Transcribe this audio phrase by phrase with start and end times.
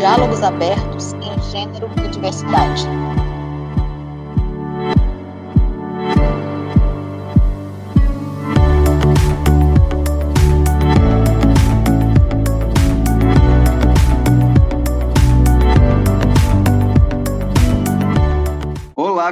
[0.00, 2.88] Diálogos Abertos em Gênero e Diversidade.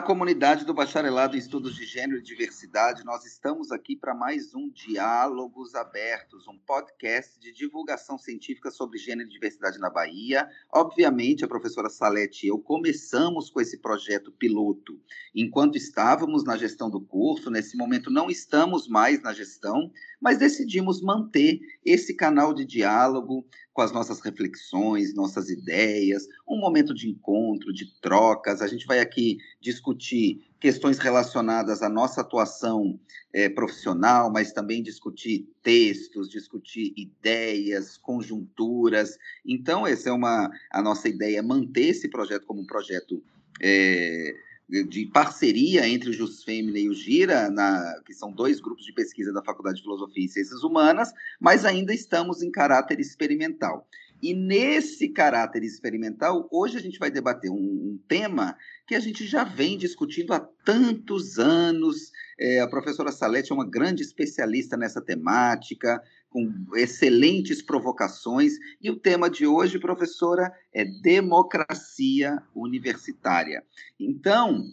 [0.08, 3.04] Comunidade do Bacharelado em Estudos de Gênero e Diversidade.
[3.04, 9.28] Nós estamos aqui para mais um Diálogos Abertos, um podcast de divulgação científica sobre gênero
[9.28, 10.48] e diversidade na Bahia.
[10.72, 14.98] Obviamente, a professora Salete e eu começamos com esse projeto piloto
[15.34, 17.50] enquanto estávamos na gestão do curso.
[17.50, 23.46] Nesse momento, não estamos mais na gestão, mas decidimos manter esse canal de diálogo
[23.78, 28.60] com as nossas reflexões, nossas ideias, um momento de encontro, de trocas.
[28.60, 32.98] A gente vai aqui discutir questões relacionadas à nossa atuação
[33.32, 39.16] é, profissional, mas também discutir textos, discutir ideias, conjunturas.
[39.46, 43.22] Então, essa é uma a nossa ideia, manter esse projeto como um projeto
[43.62, 44.34] é,
[44.68, 48.92] de parceria entre o Jus Femina e o Gira, na, que são dois grupos de
[48.92, 51.10] pesquisa da Faculdade de Filosofia e Ciências Humanas,
[51.40, 53.88] mas ainda estamos em caráter experimental.
[54.20, 59.24] E nesse caráter experimental, hoje a gente vai debater um, um tema que a gente
[59.26, 62.10] já vem discutindo há tantos anos.
[62.38, 68.54] É, a professora Salete é uma grande especialista nessa temática, com excelentes provocações.
[68.80, 73.62] E o tema de hoje, professora, é democracia universitária.
[74.00, 74.64] Então,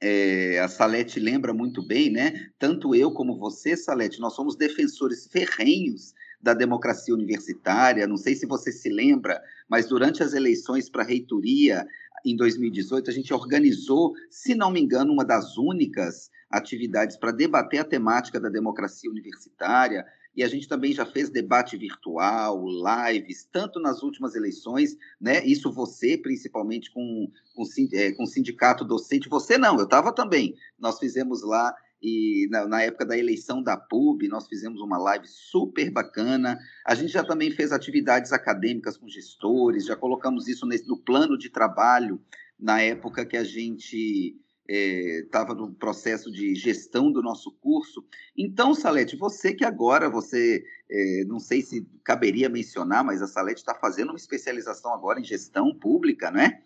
[0.00, 2.50] é, a Salete lembra muito bem, né?
[2.58, 8.06] Tanto eu como você, Salete, nós somos defensores ferrenhos da democracia universitária.
[8.06, 11.86] Não sei se você se lembra, mas durante as eleições para a reitoria
[12.24, 17.80] em 2018, a gente organizou, se não me engano, uma das únicas atividades para debater
[17.80, 23.80] a temática da democracia universitária e a gente também já fez debate virtual, lives, tanto
[23.80, 25.44] nas últimas eleições, né?
[25.44, 30.54] Isso você, principalmente com, com, é, com o sindicato docente, você não, eu estava também.
[30.78, 35.26] Nós fizemos lá e na, na, época da eleição da PUB, nós fizemos uma live
[35.28, 36.58] super bacana.
[36.86, 41.36] A gente já também fez atividades acadêmicas com gestores, já colocamos isso nesse, no plano
[41.36, 42.20] de trabalho
[42.58, 44.36] na época que a gente
[44.68, 48.04] estava é, no processo de gestão do nosso curso.
[48.36, 53.60] Então, Salete, você que agora, você, é, não sei se caberia mencionar, mas a Salete
[53.60, 56.60] está fazendo uma especialização agora em gestão pública, né?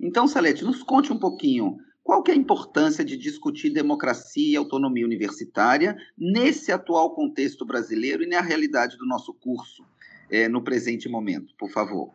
[0.00, 5.04] Então, Salete, nos conte um pouquinho qual é a importância de discutir democracia e autonomia
[5.04, 9.84] universitária nesse atual contexto brasileiro e na realidade do nosso curso
[10.30, 12.10] é, no presente momento, por favor.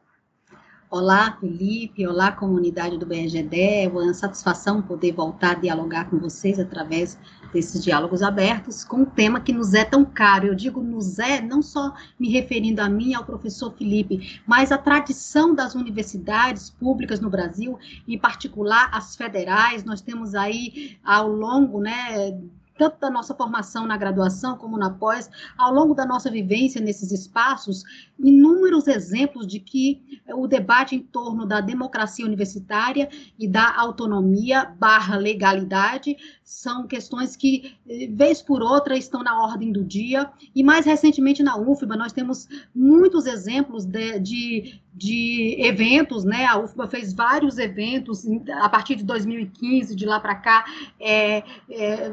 [0.90, 2.08] Olá, Felipe.
[2.08, 3.84] Olá, comunidade do BNGD.
[3.84, 7.20] É uma satisfação poder voltar a dialogar com vocês através
[7.54, 10.48] desses diálogos abertos com um tema que nos é tão caro.
[10.48, 14.78] Eu digo nos é, não só me referindo a mim, ao professor Felipe, mas a
[14.78, 17.78] tradição das universidades públicas no Brasil,
[18.08, 19.84] em particular as federais.
[19.84, 22.38] Nós temos aí, ao longo, né,
[22.78, 27.12] tanto da nossa formação na graduação como na pós, ao longo da nossa vivência nesses
[27.12, 27.84] espaços,
[28.20, 35.18] inúmeros exemplos de que o debate em torno da democracia universitária e da autonomia barra
[35.18, 40.30] legalidade são questões que, eh, vez por outra, estão na ordem do dia.
[40.56, 46.46] E mais recentemente na UFBA, nós temos muitos exemplos de, de de eventos, né?
[46.46, 48.26] A UFBA fez vários eventos
[48.60, 50.66] a partir de 2015, de lá para cá,
[51.00, 52.12] é, é,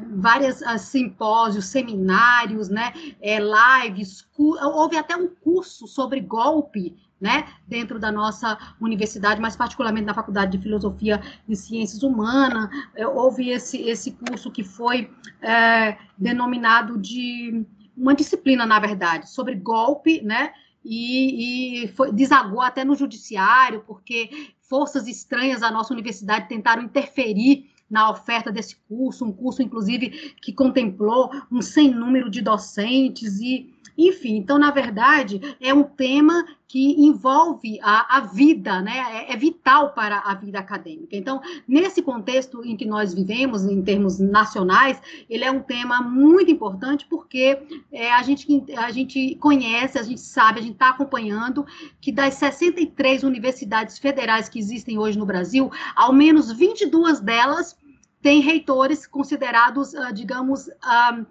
[0.54, 2.92] vários ah, simpósios, seminários, né?
[3.20, 10.04] É, lives, houve até um curso sobre golpe, né, dentro da nossa universidade, mais particularmente
[10.04, 15.10] na Faculdade de Filosofia e Ciências Humanas, é, houve esse, esse curso que foi
[15.40, 17.64] é, denominado de
[17.96, 20.52] uma disciplina, na verdade, sobre golpe, né,
[20.84, 27.70] e, e foi, desagou até no judiciário, porque forças estranhas à nossa universidade tentaram interferir
[27.94, 33.72] na oferta desse curso, um curso, inclusive, que contemplou um sem número de docentes e
[33.96, 39.26] enfim, então, na verdade, é um tema que envolve a, a vida, né?
[39.28, 41.14] É, é, vital para a vida acadêmica.
[41.14, 45.00] Então, nesse contexto em que nós vivemos, em termos nacionais,
[45.30, 47.56] ele é um tema muito importante porque
[47.92, 51.64] é, a, gente, a gente conhece, a gente sabe, a gente está acompanhando
[52.00, 57.76] que das 63 universidades federais que existem hoje no Brasil, ao menos 22 delas
[58.24, 61.26] têm reitores considerados, uh, digamos, uh,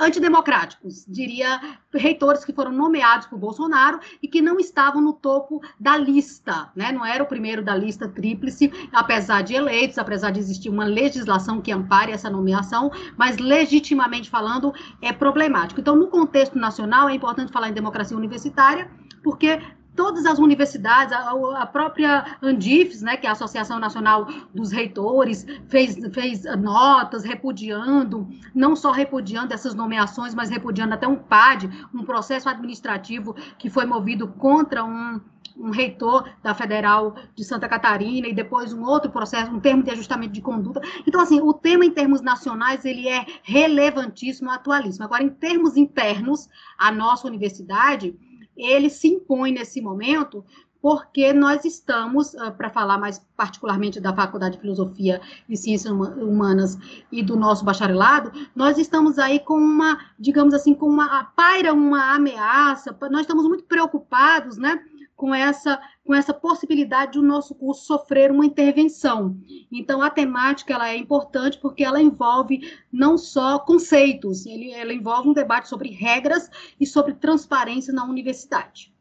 [0.00, 1.60] antidemocráticos, diria
[1.94, 6.90] reitores que foram nomeados por Bolsonaro e que não estavam no topo da lista, né?
[6.90, 11.60] Não era o primeiro da lista tríplice, apesar de eleitos, apesar de existir uma legislação
[11.60, 15.80] que ampare essa nomeação, mas legitimamente falando é problemático.
[15.80, 18.90] Então, no contexto nacional é importante falar em democracia universitária,
[19.22, 19.60] porque
[19.94, 21.30] todas as universidades, a,
[21.62, 28.28] a, própria Andifes, né, que é a Associação Nacional dos Reitores, fez, fez notas repudiando,
[28.54, 33.86] não só repudiando essas nomeações, mas repudiando até um PAD, um processo administrativo que foi
[33.86, 35.20] movido contra um,
[35.56, 39.90] um reitor da Federal de Santa Catarina e depois um outro processo, um termo de
[39.90, 40.80] ajustamento de conduta.
[41.06, 45.04] Então, assim, o tema em termos nacionais, ele é relevantíssimo, atualíssimo.
[45.04, 48.16] Agora, em termos internos, a nossa universidade,
[48.56, 50.44] ele se impõe nesse momento
[50.84, 55.18] porque nós estamos, ah, para falar mais particularmente da Faculdade de Filosofia
[55.48, 56.76] e Ciências Humanas
[57.10, 62.14] e do nosso bacharelado, nós estamos aí com uma, digamos assim, com uma, paira uma
[62.14, 64.78] ameaça, nós estamos muito preocupados, né,
[65.24, 69.34] com essa, com essa possibilidade de o nosso curso sofrer uma intervenção.
[69.72, 75.30] Então, a temática ela é importante porque ela envolve não só conceitos, ele, ela envolve
[75.30, 78.92] um debate sobre regras e sobre transparência na universidade.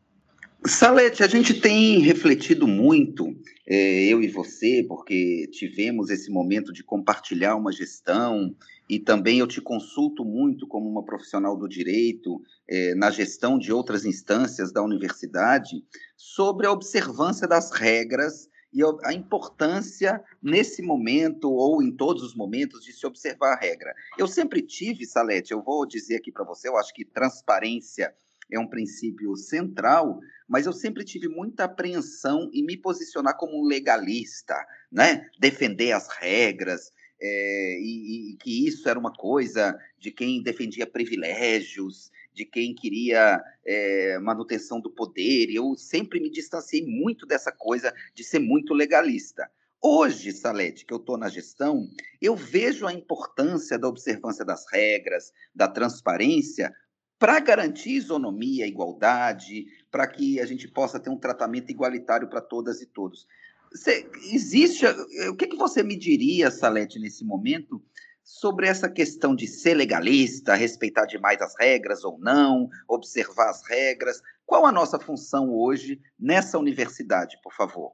[0.66, 3.36] Salete, a gente tem refletido muito,
[3.68, 8.56] é, eu e você, porque tivemos esse momento de compartilhar uma gestão,
[8.90, 13.72] e também eu te consulto muito como uma profissional do direito, é, na gestão de
[13.72, 15.84] outras instâncias da universidade,
[16.16, 22.84] sobre a observância das regras e a importância nesse momento ou em todos os momentos
[22.84, 23.94] de se observar a regra.
[24.18, 28.14] Eu sempre tive, Salete, eu vou dizer aqui para você, eu acho que transparência
[28.52, 33.66] é um princípio central, mas eu sempre tive muita apreensão em me posicionar como um
[33.66, 34.56] legalista,
[34.92, 35.28] né?
[35.40, 36.92] Defender as regras,
[37.26, 43.42] é, e, e, que isso era uma coisa de quem defendia privilégios, de quem queria
[43.66, 45.50] é, manutenção do poder.
[45.50, 49.50] Eu sempre me distanciei muito dessa coisa de ser muito legalista.
[49.82, 51.90] Hoje, Salete, que eu estou na gestão,
[52.22, 56.74] eu vejo a importância da observância das regras, da transparência,
[57.18, 62.82] para garantir isonomia, igualdade, para que a gente possa ter um tratamento igualitário para todas
[62.82, 63.26] e todos.
[63.74, 64.86] Você, existe.
[65.30, 67.82] O que, que você me diria, Salete, nesse momento,
[68.24, 74.22] sobre essa questão de ser legalista, respeitar demais as regras ou não, observar as regras?
[74.46, 77.94] Qual a nossa função hoje nessa universidade, por favor?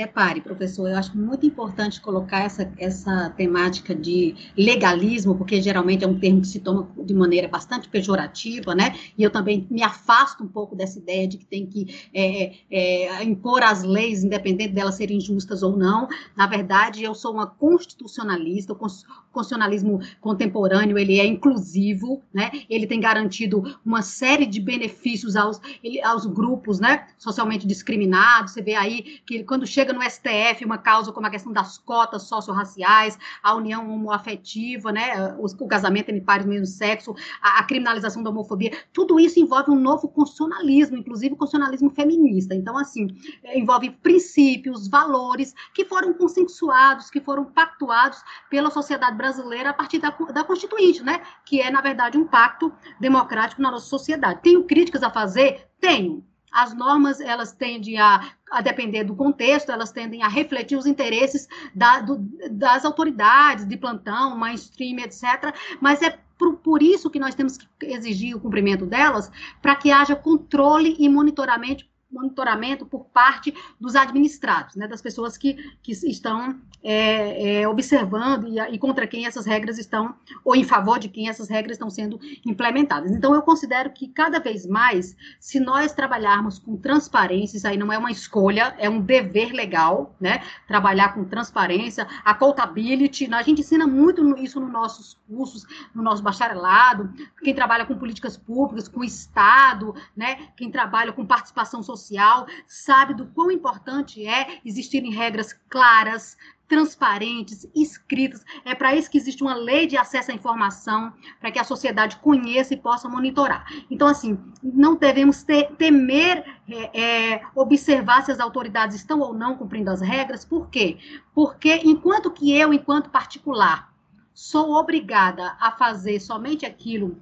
[0.00, 6.08] Repare, professor, eu acho muito importante colocar essa, essa temática de legalismo, porque geralmente é
[6.08, 8.94] um termo que se toma de maneira bastante pejorativa, né?
[9.18, 13.22] E eu também me afasto um pouco dessa ideia de que tem que é, é,
[13.24, 16.08] impor as leis, independente delas serem justas ou não.
[16.34, 22.50] Na verdade, eu sou uma constitucionalista, o constitucionalismo contemporâneo, ele é inclusivo, né?
[22.70, 25.60] Ele tem garantido uma série de benefícios aos,
[26.04, 27.06] aos grupos, né?
[27.18, 28.52] Socialmente discriminados.
[28.52, 31.76] Você vê aí que quando chega chega no STF uma causa como a questão das
[31.78, 37.64] cotas socio-raciais, a união homoafetiva, né, o, casamento entre pares do mesmo sexo, a, a,
[37.64, 42.54] criminalização da homofobia, tudo isso envolve um novo constitucionalismo, inclusive o constitucionalismo feminista.
[42.54, 43.08] Então, assim,
[43.42, 49.98] é, envolve princípios, valores que foram consensuados, que foram pactuados pela sociedade brasileira a partir
[49.98, 54.40] da, da Constituinte, né, que é, na verdade, um pacto democrático na nossa sociedade.
[54.42, 55.68] Tenho críticas a fazer?
[55.80, 60.86] Tenho as normas elas tendem a, a depender do contexto, elas tendem a refletir os
[60.86, 62.18] interesses da, do,
[62.50, 65.54] das autoridades de plantão, mainstream, etc.
[65.80, 69.30] Mas é por, por, isso que nós temos que exigir o cumprimento delas,
[69.60, 75.54] para que haja controle e monitoramento monitoramento por parte dos administrados, né, das pessoas que,
[75.82, 80.14] que estão é, é, observando e, e, contra quem essas regras estão,
[80.44, 83.12] ou em favor de quem essas regras estão sendo implementadas.
[83.12, 87.92] Então, eu considero que cada vez mais, se nós trabalharmos com transparência, isso aí não
[87.92, 93.86] é uma escolha, é um dever legal, né, trabalhar com transparência, accountability, a gente ensina
[93.86, 97.12] muito isso nos nossos cursos, no nosso bacharelado,
[97.42, 102.46] quem trabalha com políticas públicas, com o Estado, né, quem trabalha com participação social, social,
[102.66, 106.36] sabe do quão importante é existirem regras claras,
[106.70, 108.44] transparentes, escritas.
[108.64, 112.16] É para isso que existe uma lei de acesso à informação, para que a sociedade
[112.18, 113.66] conheça e possa monitorar.
[113.90, 117.00] Então, assim, não devemos ter, temer é,
[117.34, 120.44] é, observar se as autoridades estão ou não cumprindo as regras.
[120.44, 120.96] Por quê?
[121.34, 123.92] Porque enquanto que eu, enquanto particular,
[124.32, 127.20] sou obrigada a fazer somente aquilo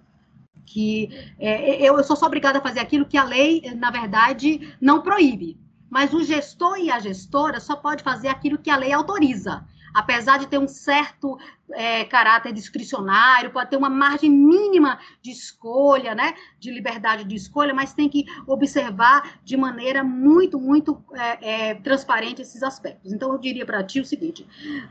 [0.69, 1.09] que
[1.39, 5.03] é, eu, eu sou só obrigada a fazer aquilo que a lei, na verdade, não
[5.03, 5.59] proíbe.
[5.91, 10.39] Mas o gestor e a gestora só pode fazer aquilo que a lei autoriza apesar
[10.39, 11.39] de ter um certo
[11.73, 17.75] é, caráter discricionário, pode ter uma margem mínima de escolha, né, de liberdade de escolha,
[17.75, 23.13] mas tem que observar de maneira muito, muito é, é, transparente esses aspectos.
[23.13, 24.47] Então, eu diria para ti o seguinte: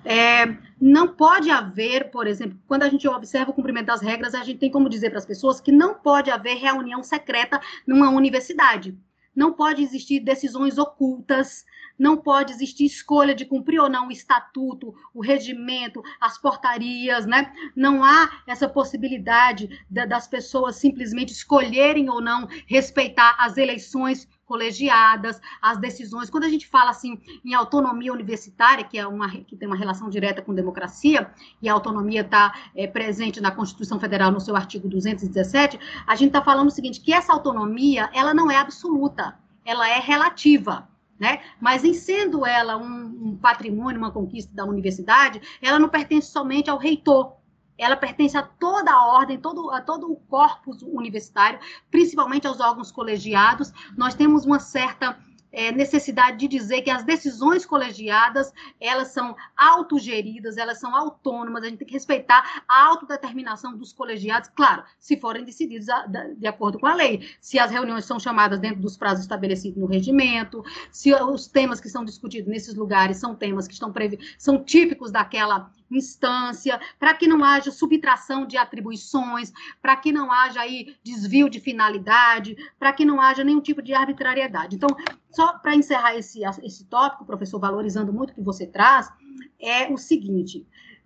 [0.05, 4.43] é, não pode haver, por exemplo, quando a gente observa o cumprimento das regras, a
[4.43, 8.97] gente tem como dizer para as pessoas que não pode haver reunião secreta numa universidade
[9.37, 11.63] não pode existir decisões ocultas,
[11.97, 17.51] não pode existir escolha de cumprir ou não o estatuto, o regimento, as portarias, né?
[17.75, 25.77] Não há essa possibilidade das pessoas simplesmente escolherem ou não respeitar as eleições colegiadas, as
[25.77, 26.29] decisões.
[26.29, 30.09] Quando a gente fala assim em autonomia universitária, que é uma que tem uma relação
[30.09, 31.29] direta com democracia,
[31.61, 35.77] e a autonomia está é, presente na Constituição Federal no seu artigo 217,
[36.07, 39.99] a gente está falando o seguinte, que essa autonomia ela não é absoluta, ela é
[39.99, 40.87] relativa.
[41.19, 41.41] Né?
[41.59, 46.69] Mas em sendo ela um, um patrimônio, uma conquista da universidade, ela não pertence somente
[46.69, 47.37] ao reitor,
[47.77, 51.59] ela pertence a toda a ordem, todo, a todo o corpus universitário,
[51.91, 53.71] principalmente aos órgãos colegiados.
[53.95, 55.17] Nós temos uma certa
[55.51, 61.67] é, necessidade de dizer que as decisões colegiadas, elas são autogeridas, elas são autônomas, a
[61.67, 66.79] gente tem que respeitar a autodeterminação dos colegiados, claro, se forem decididos a, de acordo
[66.79, 71.13] com a lei, se as reuniões são chamadas dentro dos prazos estabelecidos no regimento, se
[71.13, 73.93] os temas que são discutidos nesses lugares são temas que estão
[74.37, 79.51] são típicos daquela instância, para que não haja subtração de atribuições,
[79.81, 83.93] para que não haja aí desvio de finalidade, para que não haja nenhum tipo de
[83.93, 84.75] arbitrariedade.
[84.75, 84.89] Então,
[85.31, 89.11] só para encerrar esse, esse tópico, professor, valorizando muito o que você traz,
[89.59, 90.65] é o seguinte: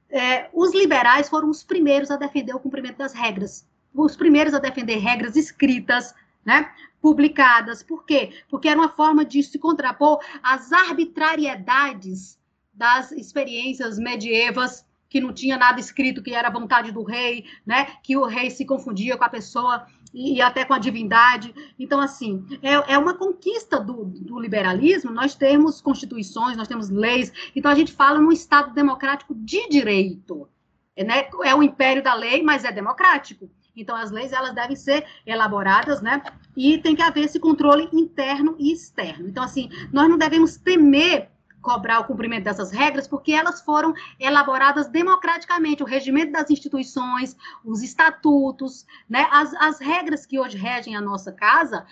[0.09, 4.59] é, os liberais foram os primeiros a defender o cumprimento das regras, os primeiros a
[4.59, 6.13] defender regras escritas,
[6.45, 6.71] né,
[7.01, 7.83] publicadas.
[7.83, 8.33] Por quê?
[8.49, 12.40] Porque era uma forma de se contrapor às arbitrariedades
[12.81, 17.85] das experiências medievas que não tinha nada escrito que era vontade do rei, né?
[18.01, 21.53] Que o rei se confundia com a pessoa e, e até com a divindade.
[21.77, 25.11] Então, assim, é, é uma conquista do, do, liberalismo.
[25.11, 27.31] Nós temos constituições, nós temos leis.
[27.55, 30.49] Então, a gente fala num Estado democrático de direito.
[30.97, 31.27] Né?
[31.43, 33.47] É o império da lei, mas é democrático.
[33.75, 36.23] Então, as leis elas devem ser elaboradas, né?
[36.57, 39.27] E tem que haver esse controle interno e externo.
[39.27, 41.29] Então, assim, nós não devemos temer
[41.61, 47.81] cobrar o cumprimento dessas regras, porque elas foram elaboradas democraticamente, o regimento das instituições, os
[47.81, 51.85] estatutos, né, as, as regras que hoje regem a nossa casa,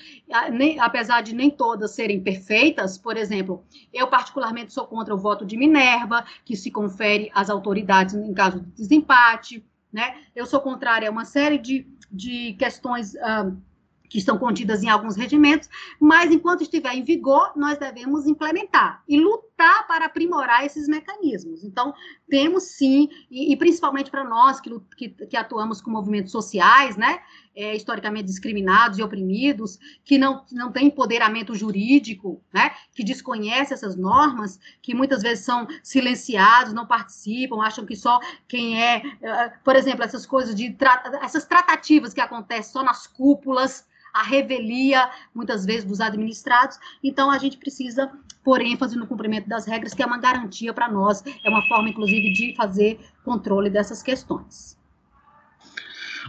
[0.51, 5.45] nem, apesar de nem todas serem perfeitas, por exemplo, eu particularmente sou contra o voto
[5.45, 11.07] de Minerva, que se confere às autoridades em caso de desempate, né, eu sou contrária
[11.07, 13.13] a uma série de, de questões...
[13.13, 13.69] Uh,
[14.09, 19.19] que estão contidas em alguns regimentos, mas enquanto estiver em vigor, nós devemos implementar e
[19.19, 21.65] lutar para aprimorar esses mecanismos.
[21.65, 21.93] Então,
[22.29, 27.19] temos sim, e, e principalmente para nós que, que, que, atuamos com movimentos sociais, né,
[27.53, 33.97] é, historicamente discriminados e oprimidos, que não, não têm empoderamento jurídico, né, que desconhecem essas
[33.97, 39.75] normas, que muitas vezes são silenciados, não participam, acham que só quem é, é por
[39.75, 40.73] exemplo, essas coisas de,
[41.21, 46.77] essas tratativas que acontecem só nas cúpulas, a revelia, muitas vezes, dos administrados.
[47.03, 48.11] Então, a gente precisa
[48.43, 51.89] pôr ênfase no cumprimento das regras, que é uma garantia para nós, é uma forma,
[51.89, 54.77] inclusive, de fazer controle dessas questões.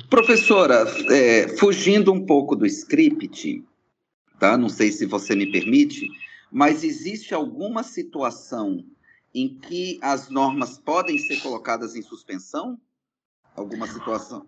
[0.08, 3.64] Professora, é, fugindo um pouco do script,
[4.38, 4.56] tá?
[4.56, 6.08] não sei se você me permite,
[6.50, 8.84] mas existe alguma situação
[9.34, 12.80] em que as normas podem ser colocadas em suspensão?
[13.54, 14.46] Alguma situação?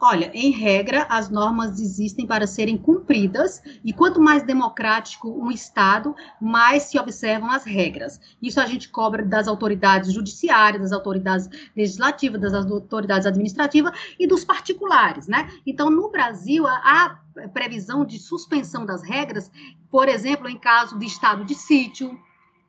[0.00, 6.14] Olha, em regra, as normas existem para serem cumpridas, e quanto mais democrático um Estado,
[6.40, 8.20] mais se observam as regras.
[8.40, 14.44] Isso a gente cobra das autoridades judiciárias, das autoridades legislativas, das autoridades administrativas e dos
[14.44, 15.50] particulares, né?
[15.66, 17.18] Então, no Brasil, a
[17.52, 19.50] previsão de suspensão das regras,
[19.90, 22.16] por exemplo, em caso de estado de sítio,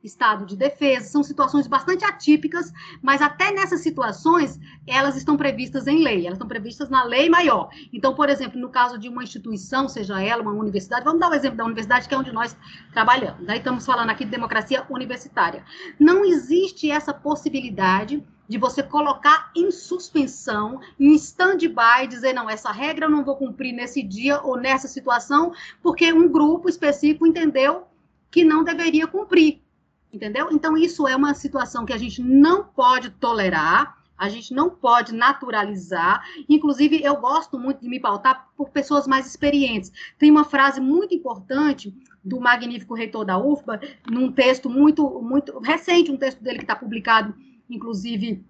[0.02, 6.02] estado de defesa, são situações bastante atípicas, mas até nessas situações elas estão previstas em
[6.02, 7.68] lei, elas estão previstas na lei maior.
[7.92, 11.30] Então, por exemplo, no caso de uma instituição, seja ela uma universidade, vamos dar o
[11.30, 12.56] um exemplo da universidade, que é onde nós
[12.92, 13.46] trabalhamos.
[13.46, 15.64] Daí estamos falando aqui de democracia universitária.
[15.98, 23.06] Não existe essa possibilidade de você colocar em suspensão, em stand-by, dizer, não, essa regra
[23.06, 27.84] eu não vou cumprir nesse dia ou nessa situação, porque um grupo específico entendeu
[28.28, 29.62] que não deveria cumprir.
[30.12, 30.48] Entendeu?
[30.50, 35.14] Então, isso é uma situação que a gente não pode tolerar, a gente não pode
[35.14, 36.22] naturalizar.
[36.48, 39.90] Inclusive, eu gosto muito de me pautar por pessoas mais experientes.
[40.18, 46.10] Tem uma frase muito importante do magnífico reitor da UFBA, num texto muito, muito recente,
[46.10, 47.34] um texto dele que está publicado,
[47.68, 48.44] inclusive,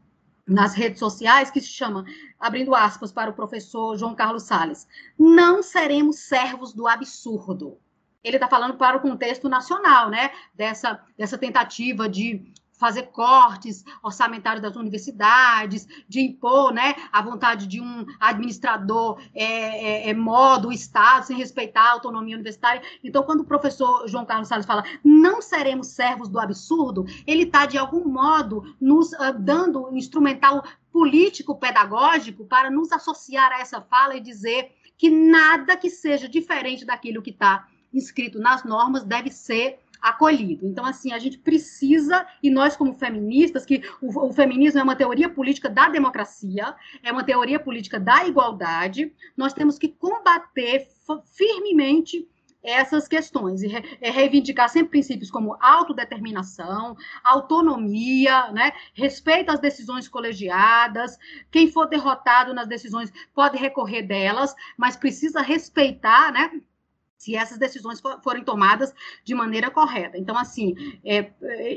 [0.47, 2.05] nas redes sociais, que se chama,
[2.39, 7.79] abrindo aspas para o professor João Carlos Sales, não seremos servos do absurdo
[8.23, 10.31] ele está falando para o contexto nacional, né?
[10.55, 17.79] Dessa, dessa tentativa de fazer cortes orçamentários das universidades, de impor né, a vontade de
[17.79, 22.83] um administrador é, é, é modo o Estado, sem respeitar a autonomia universitária.
[23.05, 27.67] Então, quando o professor João Carlos Salles fala não seremos servos do absurdo, ele está,
[27.67, 34.17] de algum modo, nos uh, dando um instrumental político-pedagógico para nos associar a essa fala
[34.17, 39.79] e dizer que nada que seja diferente daquilo que está inscrito nas normas deve ser
[40.01, 40.67] acolhido.
[40.67, 44.97] Então, assim, a gente precisa, e nós, como feministas, que o, o, feminismo é uma
[44.97, 50.89] teoria política da democracia, é uma teoria política da igualdade, nós temos que combater
[51.27, 52.27] firmemente
[52.63, 56.95] essas questões e re, é reivindicar sempre princípios como autodeterminação,
[57.25, 61.19] autonomia, né, respeito às decisões colegiadas,
[61.51, 66.61] quem for derrotado nas decisões pode recorrer delas, mas precisa respeitar, né,
[67.21, 70.17] se essas decisões forem tomadas de maneira correta.
[70.17, 70.75] Então, assim,
[71.05, 71.31] é,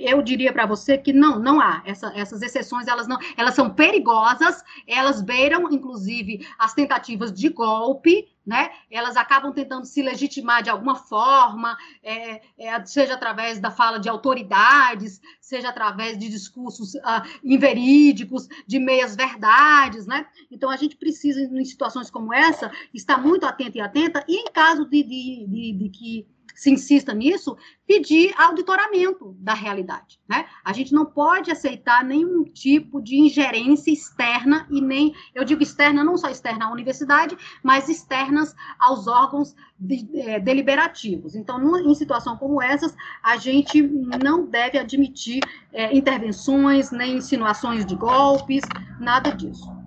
[0.09, 1.83] eu diria para você que não, não há.
[1.85, 8.32] Essa, essas exceções, elas não, elas são perigosas, elas beiram, inclusive, as tentativas de golpe,
[8.45, 8.71] né?
[8.91, 14.09] Elas acabam tentando se legitimar de alguma forma, é, é, seja através da fala de
[14.09, 20.25] autoridades, seja através de discursos uh, inverídicos, de meias verdades, né?
[20.51, 24.51] Então a gente precisa, em situações como essa, estar muito atento e atenta, e em
[24.51, 30.19] caso de, de, de, de que se insista nisso, pedir auditoramento da realidade.
[30.27, 30.45] Né?
[30.63, 36.03] A gente não pode aceitar nenhum tipo de ingerência externa, e nem, eu digo externa,
[36.03, 41.35] não só externa à universidade, mas externas aos órgãos de, é, deliberativos.
[41.35, 45.41] Então, numa, em situação como essas, a gente não deve admitir
[45.71, 48.63] é, intervenções, nem insinuações de golpes,
[48.99, 49.82] nada disso.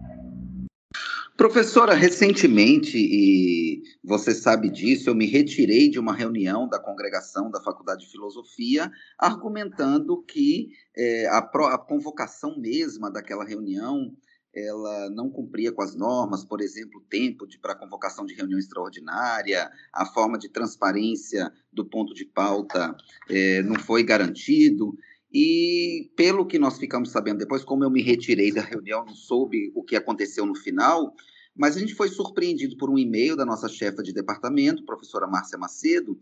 [1.36, 7.60] Professora, recentemente, e você sabe disso, eu me retirei de uma reunião da congregação da
[7.60, 14.16] Faculdade de Filosofia, argumentando que é, a, a, convocação mesma daquela reunião
[14.54, 19.70] ela não cumpria com as normas, por exemplo, o tempo para convocação de reunião extraordinária,
[19.92, 22.96] a forma de transparência do ponto de pauta
[23.28, 24.96] é, não foi garantido.
[25.32, 29.72] E pelo que nós ficamos sabendo depois, como eu me retirei da reunião, não soube
[29.74, 31.14] o que aconteceu no final,
[31.54, 35.58] mas a gente foi surpreendido por um e-mail da nossa chefa de departamento, professora Márcia
[35.58, 36.18] Macedo,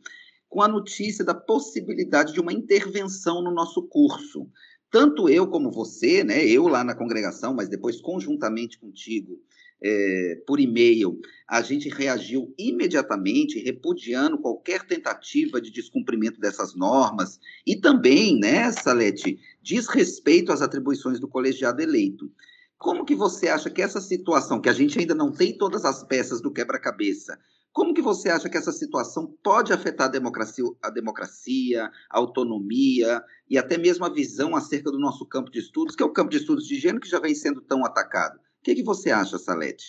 [0.49, 4.49] com a notícia da possibilidade de uma intervenção no nosso curso.
[4.91, 9.41] Tanto eu como você, né, eu lá na congregação, mas depois conjuntamente contigo,
[9.87, 17.77] é, por e-mail, a gente reagiu imediatamente, repudiando qualquer tentativa de descumprimento dessas normas e
[17.77, 22.33] também, né, Salete, desrespeito às atribuições do colegiado eleito.
[22.79, 26.03] Como que você acha que essa situação, que a gente ainda não tem todas as
[26.03, 27.39] peças do quebra-cabeça,
[27.71, 33.23] como que você acha que essa situação pode afetar a democracia, a democracia, a autonomia
[33.51, 36.31] e até mesmo a visão acerca do nosso campo de estudos, que é o campo
[36.31, 38.39] de estudos de gênero que já vem sendo tão atacado?
[38.65, 39.85] O que, que você acha, Salete?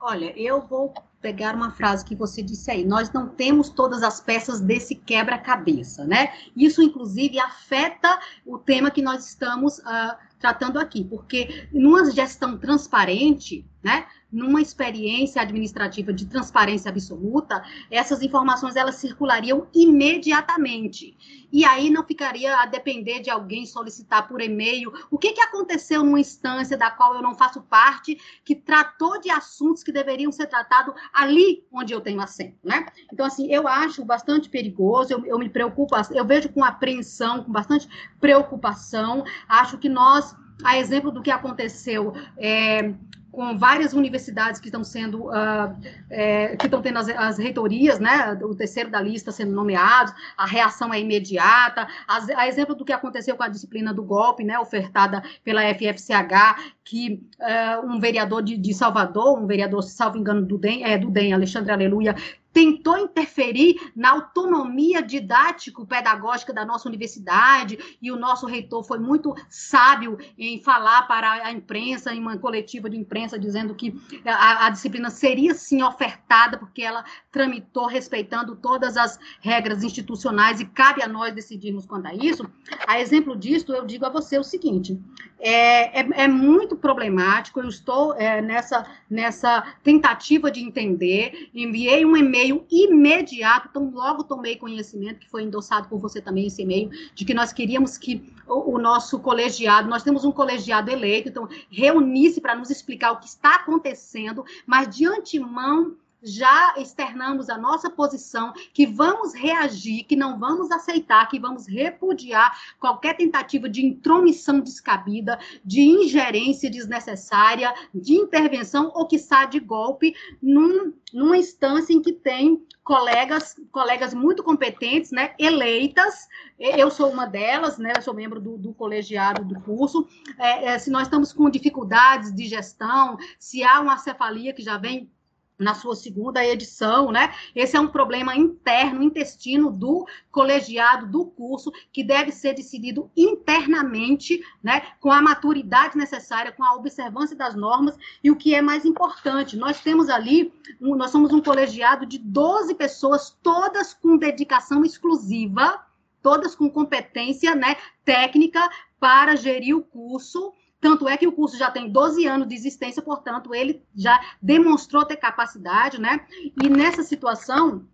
[0.00, 2.84] Olha, eu vou pegar uma frase que você disse aí.
[2.84, 6.32] Nós não temos todas as peças desse quebra-cabeça, né?
[6.56, 13.64] Isso, inclusive, afeta o tema que nós estamos uh, tratando aqui, porque numa gestão transparente,
[13.80, 14.08] né?
[14.30, 21.16] Numa experiência administrativa de transparência absoluta, essas informações elas circulariam imediatamente.
[21.50, 26.04] E aí não ficaria a depender de alguém solicitar por e-mail o que, que aconteceu
[26.04, 30.46] numa instância da qual eu não faço parte, que tratou de assuntos que deveriam ser
[30.46, 32.86] tratados ali onde eu tenho assento, né?
[33.10, 37.50] Então, assim, eu acho bastante perigoso, eu, eu me preocupo, eu vejo com apreensão, com
[37.50, 37.88] bastante
[38.20, 42.92] preocupação, acho que nós a exemplo do que aconteceu é,
[43.38, 45.72] com várias universidades que estão sendo, uh,
[46.10, 50.44] é, que estão tendo as, as, reitorias, né, o terceiro da lista sendo nomeados, a
[50.44, 54.58] reação é imediata, as, a exemplo do que aconteceu com a disciplina do golpe, né,
[54.58, 60.58] ofertada pela FFCH, que uh, um vereador de, de, Salvador, um vereador, salvo engano, do
[60.58, 62.16] DEM, é, do DEM, Alexandre Aleluia,
[62.58, 70.18] tentou interferir na autonomia didático-pedagógica da nossa universidade, e o nosso reitor foi muito sábio
[70.36, 73.94] em falar para a imprensa, em uma coletiva de imprensa, dizendo que
[74.24, 80.64] a, a disciplina seria sim ofertada, porque ela tramitou respeitando todas as regras institucionais, e
[80.64, 82.44] cabe a nós decidirmos quanto a isso.
[82.88, 85.00] A exemplo disso, eu digo a você o seguinte:
[85.38, 92.16] é, é, é muito problemático, eu estou é, nessa, nessa tentativa de entender, enviei um
[92.16, 96.90] e-mail e-mail imediato, então logo tomei conhecimento, que foi endossado por você também esse e-mail,
[97.14, 101.48] de que nós queríamos que o, o nosso colegiado, nós temos um colegiado eleito, então
[101.70, 107.90] reunisse para nos explicar o que está acontecendo, mas de antemão já externamos a nossa
[107.90, 114.60] posição, que vamos reagir, que não vamos aceitar, que vamos repudiar qualquer tentativa de intromissão
[114.60, 122.12] descabida, de ingerência desnecessária, de intervenção ou, quiçá, de golpe num, numa instância em que
[122.12, 126.26] tem colegas, colegas muito competentes, né, eleitas,
[126.58, 130.78] eu sou uma delas, né, eu sou membro do, do colegiado do curso, é, é,
[130.78, 135.10] se nós estamos com dificuldades de gestão, se há uma cefalia que já vem
[135.58, 137.34] na sua segunda edição, né?
[137.54, 144.40] Esse é um problema interno, intestino do colegiado do curso, que deve ser decidido internamente,
[144.62, 144.82] né?
[145.00, 149.56] Com a maturidade necessária, com a observância das normas e o que é mais importante,
[149.56, 155.84] nós temos ali, nós somos um colegiado de 12 pessoas, todas com dedicação exclusiva,
[156.22, 157.76] todas com competência, né?
[158.04, 158.68] Técnica
[159.00, 163.02] para gerir o curso tanto é que o curso já tem 12 anos de existência,
[163.02, 166.26] portanto, ele já demonstrou ter capacidade, né?
[166.62, 167.84] E nessa situação,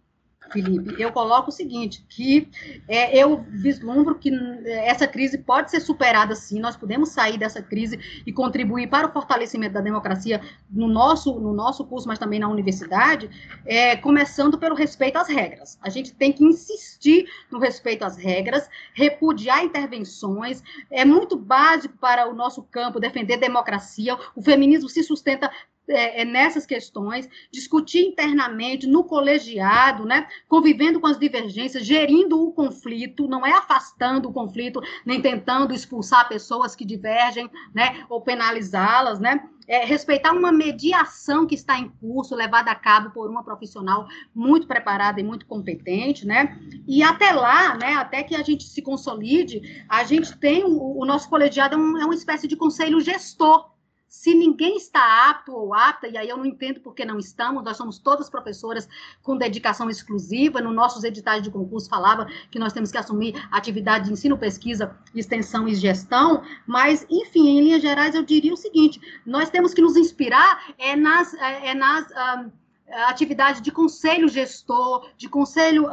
[0.52, 2.48] Felipe, eu coloco o seguinte, que
[2.86, 4.30] é, eu vislumbro que
[4.66, 9.12] essa crise pode ser superada sim, nós podemos sair dessa crise e contribuir para o
[9.12, 13.30] fortalecimento da democracia no nosso, no nosso curso, mas também na universidade,
[13.64, 15.78] é, começando pelo respeito às regras.
[15.82, 22.28] A gente tem que insistir no respeito às regras, repudiar intervenções, é muito básico para
[22.28, 25.50] o nosso campo defender democracia, o feminismo se sustenta
[25.88, 32.52] é, é, nessas questões, discutir internamente no colegiado, né, convivendo com as divergências, gerindo o
[32.52, 39.20] conflito, não é afastando o conflito, nem tentando expulsar pessoas que divergem, né, ou penalizá-las,
[39.20, 44.06] né, é, respeitar uma mediação que está em curso, levada a cabo por uma profissional
[44.34, 46.58] muito preparada e muito competente, né?
[46.86, 51.04] E até lá, né, até que a gente se consolide, a gente tem o, o
[51.06, 53.73] nosso colegiado é, um, é uma espécie de conselho gestor,
[54.14, 57.64] se ninguém está apto ou apta, e aí eu não entendo por que não estamos,
[57.64, 58.88] nós somos todas professoras
[59.24, 64.06] com dedicação exclusiva, no nossos editais de concurso falava que nós temos que assumir atividade
[64.06, 69.00] de ensino, pesquisa, extensão e gestão, mas, enfim, em linhas gerais, eu diria o seguinte,
[69.26, 72.50] nós temos que nos inspirar é nas, é, é nas um,
[72.88, 75.88] atividade de conselho gestor, de conselho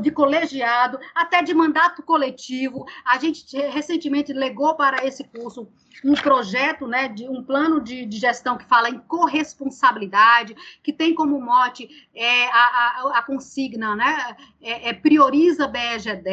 [0.00, 2.84] de colegiado, até de mandato coletivo.
[3.04, 5.68] A gente recentemente legou para esse curso
[6.04, 11.14] um projeto, né, de um plano de, de, gestão que fala em corresponsabilidade, que tem
[11.14, 16.30] como mote é, a, a, a, consigna, né, é, é prioriza BEGD.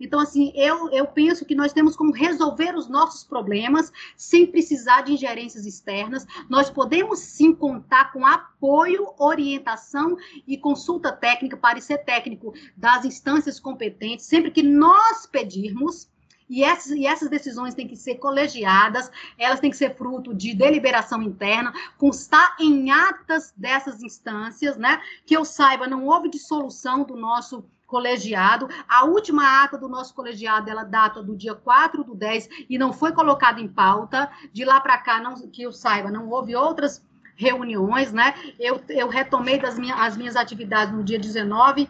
[0.00, 5.02] Então, assim, eu, eu penso que nós temos como resolver os nossos problemas sem precisar
[5.02, 6.26] de ingerências externas.
[6.48, 14.26] Nós podemos sim contar com apoio, orientação e consulta técnica, parecer técnico das instâncias competentes,
[14.26, 16.08] sempre que nós pedirmos
[16.48, 20.54] e essas, e essas decisões têm que ser colegiadas, elas têm que ser fruto de
[20.54, 25.00] deliberação interna, constar em atas dessas instâncias, né?
[25.24, 28.68] Que eu saiba, não houve dissolução do nosso colegiado.
[28.88, 32.92] A última ata do nosso colegiado, ela data do dia 4 do 10 e não
[32.92, 34.30] foi colocada em pauta.
[34.52, 37.02] De lá para cá, não, que eu saiba, não houve outras
[37.36, 38.34] reuniões, né?
[38.58, 41.88] Eu, eu retomei das minha, as minhas atividades no dia 19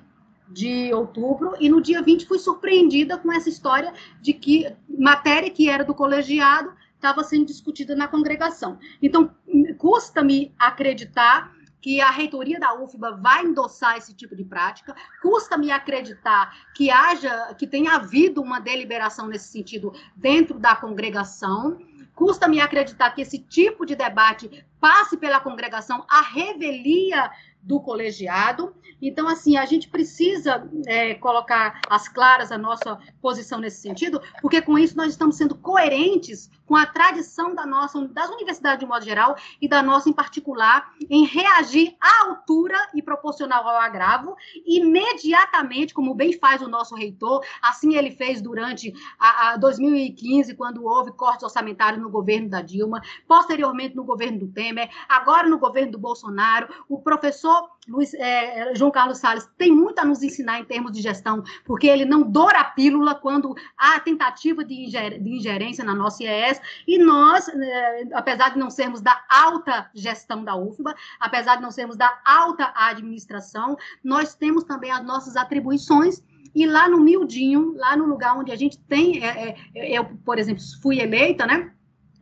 [0.48, 5.68] de outubro, e no dia 20 fui surpreendida com essa história de que matéria que
[5.68, 8.78] era do colegiado estava sendo discutida na congregação.
[9.02, 9.30] Então,
[9.78, 11.53] custa-me acreditar
[11.84, 14.96] que a reitoria da UFBA vai endossar esse tipo de prática.
[15.20, 21.78] Custa-me acreditar que haja, que tenha havido uma deliberação nesse sentido dentro da congregação.
[22.14, 27.30] Custa-me acreditar que esse tipo de debate passe pela congregação a revelia
[27.64, 28.74] do colegiado.
[29.00, 34.60] Então, assim, a gente precisa é, colocar as claras a nossa posição nesse sentido, porque
[34.60, 39.04] com isso nós estamos sendo coerentes com a tradição da nossa, das universidades de modo
[39.04, 45.92] geral e da nossa em particular, em reagir à altura e proporcional ao agravo, imediatamente,
[45.92, 51.12] como bem faz o nosso reitor, assim ele fez durante a, a 2015, quando houve
[51.12, 55.98] cortes orçamentários no governo da Dilma, posteriormente no governo do Temer, agora no governo do
[55.98, 57.53] Bolsonaro, o professor
[57.88, 61.86] Luiz, é, João Carlos Salles tem muito a nos ensinar em termos de gestão, porque
[61.86, 66.60] ele não doura a pílula quando há tentativa de, inger, de ingerência na nossa IES,
[66.86, 71.70] e nós, é, apesar de não sermos da alta gestão da UFBA, apesar de não
[71.70, 76.22] sermos da alta administração, nós temos também as nossas atribuições,
[76.54, 80.38] e lá no Mildinho, lá no lugar onde a gente tem, é, é, eu, por
[80.38, 81.72] exemplo, fui eleita, né,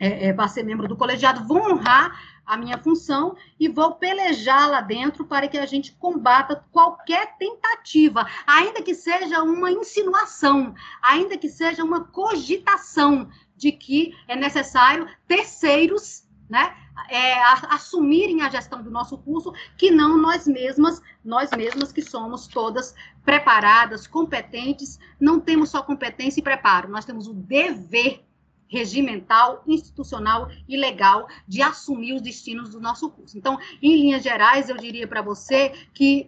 [0.03, 4.69] é, é, para ser membro do colegiado, vou honrar a minha função e vou pelejar
[4.69, 11.37] lá dentro para que a gente combata qualquer tentativa, ainda que seja uma insinuação, ainda
[11.37, 16.75] que seja uma cogitação de que é necessário terceiros, né?
[17.09, 22.03] é, a, assumirem a gestão do nosso curso, que não nós mesmas, nós mesmas que
[22.03, 28.25] somos todas preparadas, competentes, não temos só competência e preparo, nós temos o dever
[28.73, 33.37] regimental, institucional e legal de assumir os destinos do nosso curso.
[33.37, 36.27] Então, em linhas gerais, eu diria para você que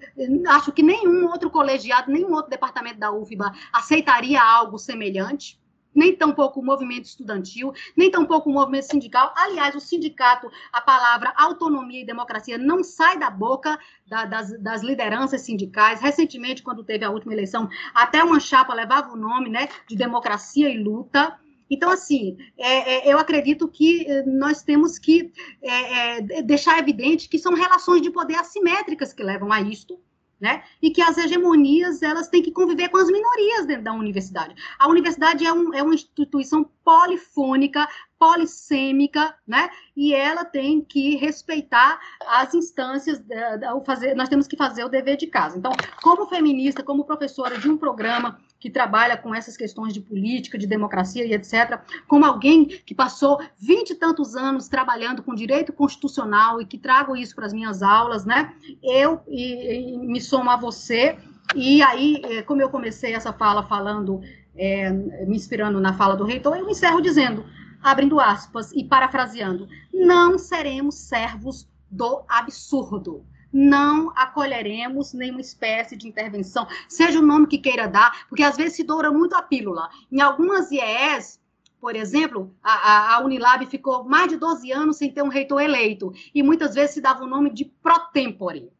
[0.49, 5.59] acho que nenhum outro colegiado, nenhum outro departamento da UFBA aceitaria algo semelhante
[5.95, 9.33] nem tampouco o movimento estudantil, nem tampouco o movimento sindical.
[9.37, 14.83] Aliás, o sindicato, a palavra autonomia e democracia não sai da boca da, das, das,
[14.83, 16.01] lideranças sindicais.
[16.01, 20.69] Recentemente, quando teve a última eleição, até uma chapa levava o nome né, de democracia
[20.69, 21.39] e luta.
[21.71, 27.29] Então, assim, é, é, eu acredito que eh, nós temos que é, é, deixar evidente
[27.29, 29.99] que são relações de poder assimétricas que levam a isto,
[30.41, 30.63] né?
[30.83, 34.55] E que as hegemonias elas têm que conviver com as minorias dentro da universidade.
[34.79, 39.71] A universidade é, um, é uma instituição polifônica, polissêmica, né?
[39.97, 44.89] E ela tem que respeitar as instâncias, da, da, fazer, nós temos que fazer o
[44.89, 45.57] dever de casa.
[45.57, 45.73] Então,
[46.03, 50.67] como feminista, como professora de um programa que trabalha com essas questões de política, de
[50.67, 56.63] democracia e etc., como alguém que passou vinte e tantos anos trabalhando com direito constitucional
[56.63, 58.55] e que trago isso para as minhas aulas, né?
[58.83, 61.19] Eu e, e me somo a você.
[61.55, 64.23] E aí, eh, como eu comecei essa fala falando,
[64.57, 67.45] é, me inspirando na fala do reitor, eu encerro dizendo,
[67.83, 76.67] abrindo aspas e parafraseando, não seremos servos do absurdo não acolheremos nenhuma espécie de intervenção,
[76.89, 79.89] seja o nome que queira dar, porque às vezes se doura muito a pílula.
[80.11, 81.41] Em algumas IES,
[81.81, 86.13] por exemplo, a, a, Unilab ficou mais de 12 anos sem ter um reitor eleito,
[86.35, 88.73] e muitas vezes se dava o nome de pro tempore.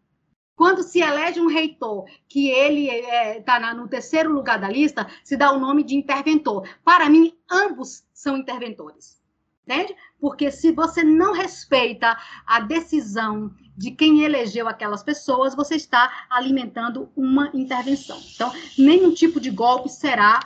[0.57, 5.37] Quando se elege um reitor que ele está é, no terceiro lugar da lista, se
[5.37, 6.69] dá o nome de interventor.
[6.85, 9.23] Para mim, ambos são interventores.
[9.67, 9.97] Entende?
[10.25, 17.11] Porque se você não respeita a decisão de quem elegeu aquelas pessoas, você está alimentando
[17.15, 18.19] uma intervenção.
[18.35, 20.41] Então, nenhum tipo de golpe será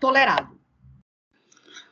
[0.00, 0.58] tolerado.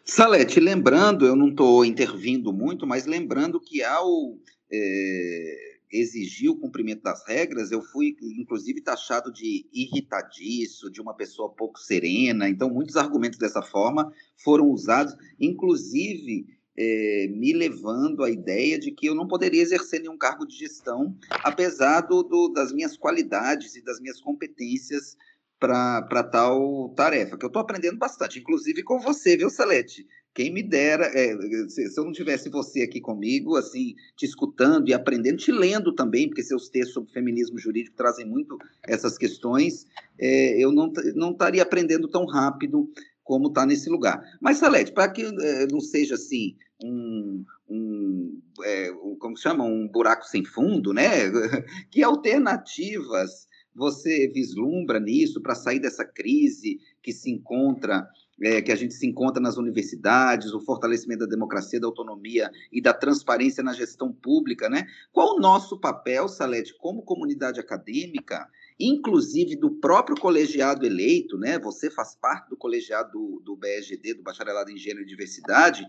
[0.02, 4.38] Salete, lembrando, eu não estou intervindo muito, mas lembrando que ao
[4.72, 11.50] é, exigir o cumprimento das regras, eu fui, inclusive, taxado de irritadiço, de uma pessoa
[11.50, 12.48] pouco serena.
[12.48, 19.06] Então, muitos argumentos dessa forma foram usados, inclusive é, me levando à ideia de que
[19.06, 23.82] eu não poderia exercer nenhum cargo de gestão, apesar do, do das minhas qualidades e
[23.82, 25.16] das minhas competências
[25.58, 30.06] para tal tarefa, que eu estou aprendendo bastante, inclusive com você, viu, Salete?
[30.32, 31.36] Quem me dera, é,
[31.68, 35.92] se, se, eu não tivesse você aqui comigo, assim, te escutando e aprendendo, te lendo
[35.92, 39.84] também, porque seus textos sobre feminismo jurídico trazem muito essas questões,
[40.16, 42.88] é, eu não, não estaria aprendendo tão rápido
[43.24, 44.22] como está nesse lugar.
[44.40, 49.88] Mas, Salete, para que é, não seja assim um, um, é, um, como chama, um
[49.88, 51.30] buraco sem fundo, né?
[51.90, 58.08] Que alternativas você vislumbra nisso para sair dessa crise que se encontra,
[58.42, 62.80] é, que a gente se encontra nas universidades, o fortalecimento da democracia, da autonomia e
[62.80, 64.86] da transparência na gestão pública, né?
[65.12, 68.48] Qual o nosso papel, Salete, como comunidade acadêmica,
[68.80, 71.58] inclusive do próprio colegiado eleito, né?
[71.60, 75.86] Você faz parte do colegiado do, do BSGD, do Bacharelado em Gênero e Diversidade,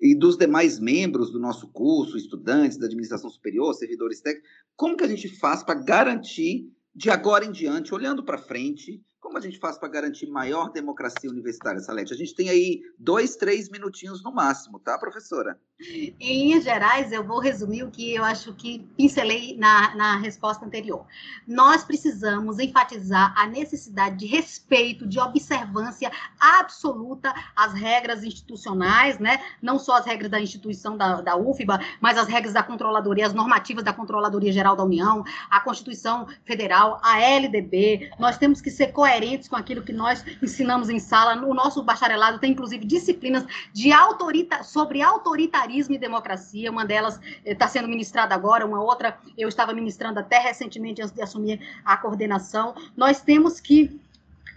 [0.00, 5.04] e dos demais membros do nosso curso, estudantes da administração superior, servidores técnicos, como que
[5.04, 9.02] a gente faz para garantir, de agora em diante, olhando para frente,
[9.34, 12.14] como a gente faz para garantir maior democracia universitária, Salete?
[12.14, 15.58] A gente tem aí dois, três minutinhos no máximo, tá, professora?
[15.80, 20.64] Em linhas gerais, eu vou resumir o que eu acho que pincelei na, na resposta
[20.64, 21.04] anterior.
[21.48, 29.42] Nós precisamos enfatizar a necessidade de respeito, de observância absoluta às regras institucionais, né?
[29.60, 33.34] não só as regras da instituição da, da UFBA, mas as regras da controladoria, as
[33.34, 38.12] normativas da Controladoria Geral da União, a Constituição Federal, a LDB.
[38.16, 41.34] Nós temos que ser coerentes coerentes com aquilo que nós ensinamos em sala.
[41.46, 46.70] O nosso bacharelado tem, inclusive, disciplinas de autorita sobre autoritarismo e democracia.
[46.70, 51.14] Uma delas está eh, sendo ministrada agora, uma outra eu estava ministrando até recentemente, antes
[51.14, 52.74] de assumir a coordenação.
[52.96, 53.98] Nós temos que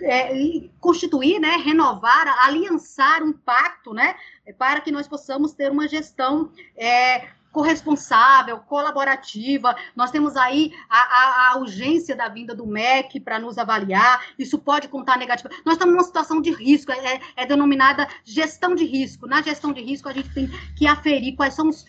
[0.01, 4.15] é, constituir, né, renovar, aliançar um pacto, né,
[4.57, 9.75] para que nós possamos ter uma gestão é, corresponsável, colaborativa.
[9.95, 14.23] Nós temos aí a, a, a urgência da vinda do MEC para nos avaliar.
[14.37, 15.49] Isso pode contar negativo.
[15.65, 19.27] Nós estamos numa situação de risco, é, é denominada gestão de risco.
[19.27, 21.85] Na gestão de risco, a gente tem que aferir quais são os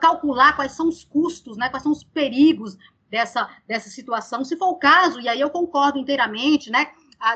[0.00, 2.76] calcular quais são os custos, né, quais são os perigos
[3.08, 6.88] dessa, dessa situação, se for o caso, e aí eu concordo inteiramente, né,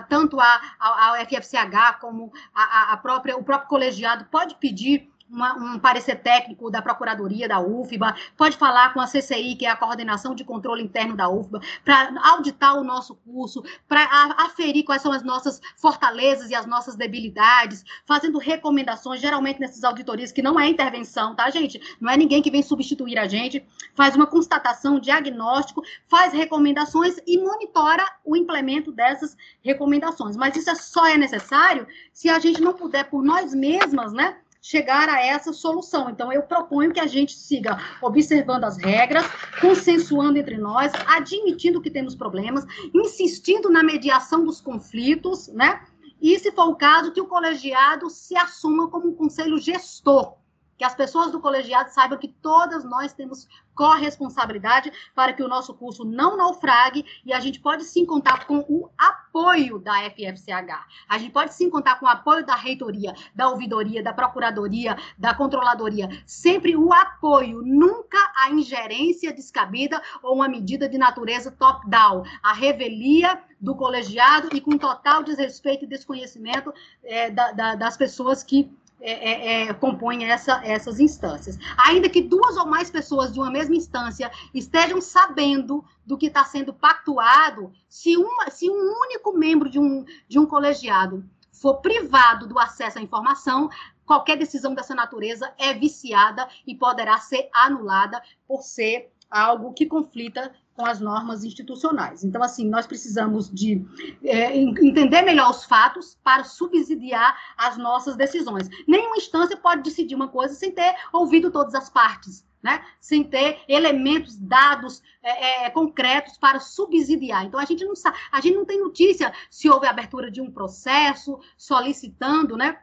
[0.08, 5.54] tanto a, a, a FFCH como a, a própria, o próprio colegiado pode pedir uma,
[5.54, 9.76] um parecer técnico da Procuradoria da UFBA, pode falar com a CCI, que é a
[9.76, 14.04] Coordenação de Controle Interno da UFBA, para auditar o nosso curso, para
[14.38, 20.30] aferir quais são as nossas fortalezas e as nossas debilidades, fazendo recomendações, geralmente nessas auditorias,
[20.30, 21.80] que não é intervenção, tá, gente?
[21.98, 27.38] Não é ninguém que vem substituir a gente, faz uma constatação, diagnóstico, faz recomendações e
[27.38, 30.36] monitora o implemento dessas recomendações.
[30.36, 34.36] Mas isso é só é necessário se a gente não puder, por nós mesmas, né?
[34.62, 36.08] Chegar a essa solução.
[36.08, 39.26] Então, eu proponho que a gente siga observando as regras,
[39.60, 45.84] consensuando entre nós, admitindo que temos problemas, insistindo na mediação dos conflitos, né?
[46.20, 50.36] E, se for o caso, que o colegiado se assuma como um conselho gestor
[50.82, 55.72] que as pessoas do colegiado saibam que todas nós temos corresponsabilidade para que o nosso
[55.74, 60.84] curso não naufrague e a gente pode sim contar com o apoio da FFCH.
[61.08, 65.32] A gente pode sim contar com o apoio da reitoria, da ouvidoria, da procuradoria, da
[65.32, 66.08] controladoria.
[66.26, 72.24] Sempre o apoio, nunca a ingerência descabida ou uma medida de natureza top-down.
[72.42, 78.42] A revelia do colegiado e com total desrespeito e desconhecimento é, da, da, das pessoas
[78.42, 78.68] que
[79.04, 81.58] é, é, é, compõem essa, essas instâncias.
[81.76, 86.44] Ainda que duas ou mais pessoas de uma mesma instância estejam sabendo do que está
[86.44, 92.46] sendo pactuado, se, uma, se um único membro de um, de um colegiado for privado
[92.46, 93.68] do acesso à informação,
[94.06, 100.52] qualquer decisão dessa natureza é viciada e poderá ser anulada por ser algo que conflita
[100.74, 102.24] com as normas institucionais.
[102.24, 103.84] Então, assim, nós precisamos de
[104.24, 108.68] é, entender melhor os fatos para subsidiar as nossas decisões.
[108.86, 112.44] Nenhuma instância pode decidir uma coisa sem ter ouvido todas as partes.
[112.64, 112.80] Né?
[113.00, 117.44] sem ter elementos, dados é, é, concretos para subsidiar.
[117.44, 120.48] Então a gente não sabe, a gente não tem notícia se houve abertura de um
[120.48, 122.78] processo solicitando, né,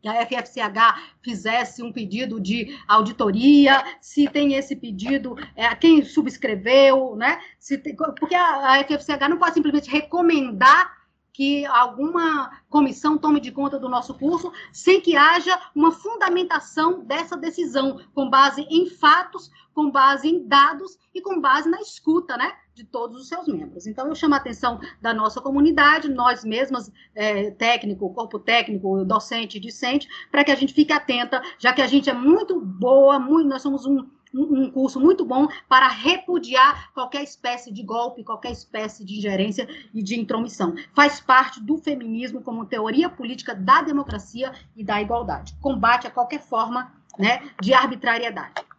[0.00, 7.14] que a FFCH fizesse um pedido de auditoria, se tem esse pedido, é, quem subscreveu,
[7.16, 7.40] né?
[7.82, 11.00] Tem, porque a, a FFCH não pode simplesmente recomendar
[11.32, 17.36] que alguma comissão tome de conta do nosso curso, sem que haja uma fundamentação dessa
[17.36, 22.52] decisão, com base em fatos, com base em dados e com base na escuta, né?
[22.80, 23.86] De todos os seus membros.
[23.86, 29.60] Então, eu chamo a atenção da nossa comunidade, nós mesmas, é, técnico, corpo técnico, docente,
[29.60, 33.48] discente, para que a gente fique atenta, já que a gente é muito boa, muito,
[33.48, 39.04] nós somos um, um curso muito bom para repudiar qualquer espécie de golpe, qualquer espécie
[39.04, 40.74] de ingerência e de intromissão.
[40.94, 45.54] Faz parte do feminismo como teoria política da democracia e da igualdade.
[45.60, 48.69] Combate a qualquer forma né, de arbitrariedade.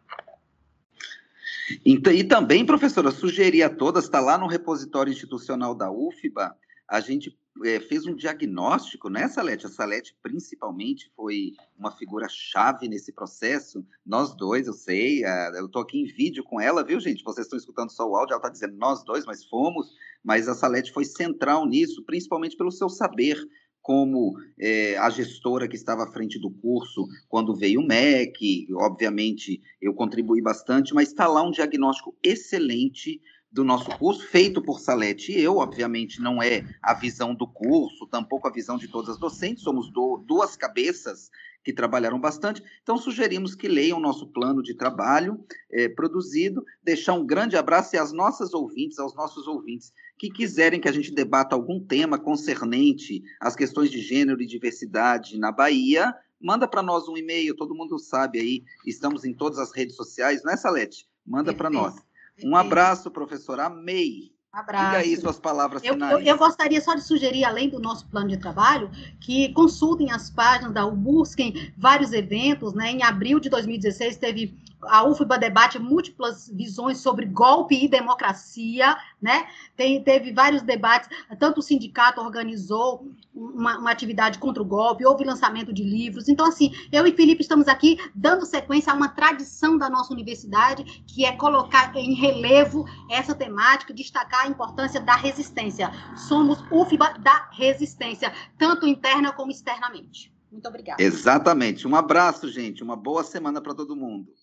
[1.86, 6.56] Então, e também, professora, sugeri a todas, está lá no repositório institucional da UFBA,
[6.88, 9.66] a gente é, fez um diagnóstico, né, Salete?
[9.66, 13.86] A Salete, principalmente, foi uma figura-chave nesse processo.
[14.06, 15.24] Nós dois, eu sei,
[15.56, 17.24] eu estou aqui em vídeo com ela, viu, gente?
[17.24, 19.94] Vocês estão escutando só o áudio, ela está dizendo nós dois, mas fomos.
[20.24, 23.38] Mas a Salete foi central nisso, principalmente pelo seu saber
[23.82, 29.62] como é, a gestora que estava à frente do curso quando veio o MEC, obviamente
[29.82, 33.20] eu contribuí bastante, mas está lá um diagnóstico excelente
[33.52, 38.08] do nosso curso, feito por Salete e eu, obviamente não é a visão do curso,
[38.08, 41.30] tampouco a visão de todas as docentes, somos do, duas cabeças
[41.64, 47.14] que trabalharam bastante, então sugerimos que leiam o nosso plano de trabalho é, produzido, deixar
[47.14, 51.14] um grande abraço e às nossas ouvintes, aos nossos ouvintes que quiserem que a gente
[51.14, 57.08] debata algum tema concernente às questões de gênero e diversidade na Bahia, manda para nós
[57.08, 61.08] um e-mail, todo mundo sabe aí, estamos em todas as redes sociais, não é, Salete?
[61.26, 61.96] Manda para nós.
[62.44, 64.32] Um abraço, professor, amei.
[64.54, 64.86] Abraço.
[64.86, 66.12] Diga aí suas palavras eu, finais.
[66.12, 70.30] Eu, eu, gostaria só de sugerir, além do nosso plano de trabalho, que consultem as
[70.30, 72.74] páginas da U, busquem vários eventos.
[72.74, 72.92] Né?
[72.92, 79.48] Em abril de 2016, teve a UFBA debate múltiplas visões sobre golpe e democracia, né?
[79.76, 85.24] Tem, teve vários debates, tanto o sindicato organizou uma, uma, atividade contra o golpe, houve
[85.24, 86.28] lançamento de livros.
[86.28, 90.84] Então, assim, eu e Felipe estamos aqui dando sequência a uma tradição da nossa universidade,
[91.08, 95.92] que é colocar em relevo essa temática, destacar a importância da resistência.
[96.16, 100.32] Somos UFBA da resistência, tanto interna como externamente.
[100.52, 101.02] Muito obrigada.
[101.02, 101.88] Exatamente.
[101.88, 102.84] Um abraço, gente.
[102.84, 104.34] Uma boa semana para todo mundo.